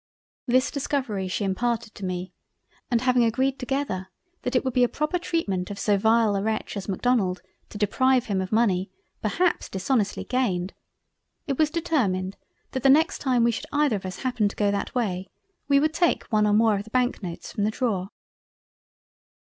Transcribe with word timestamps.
This 0.47 0.71
discovery 0.71 1.27
she 1.27 1.43
imparted 1.43 1.93
to 1.93 2.05
me; 2.05 2.33
and 2.89 3.01
having 3.01 3.23
agreed 3.23 3.59
together 3.59 4.07
that 4.41 4.55
it 4.55 4.65
would 4.65 4.73
be 4.73 4.83
a 4.83 4.89
proper 4.89 5.19
treatment 5.19 5.69
of 5.69 5.77
so 5.77 5.95
vile 5.95 6.35
a 6.35 6.41
Wretch 6.41 6.75
as 6.75 6.89
Macdonald 6.89 7.43
to 7.69 7.77
deprive 7.77 8.25
him 8.25 8.41
of 8.41 8.51
money, 8.51 8.89
perhaps 9.21 9.69
dishonestly 9.69 10.23
gained, 10.23 10.73
it 11.45 11.59
was 11.59 11.69
determined 11.69 12.35
that 12.71 12.81
the 12.81 12.89
next 12.89 13.19
time 13.19 13.43
we 13.43 13.51
should 13.51 13.67
either 13.71 13.97
of 13.97 14.05
us 14.07 14.21
happen 14.25 14.49
to 14.49 14.55
go 14.55 14.71
that 14.71 14.95
way, 14.95 15.27
we 15.67 15.79
would 15.79 15.93
take 15.93 16.23
one 16.31 16.47
or 16.47 16.53
more 16.53 16.73
of 16.77 16.83
the 16.85 16.89
Bank 16.89 17.21
notes 17.21 17.51
from 17.53 17.63
the 17.63 17.69
drawer. 17.69 18.09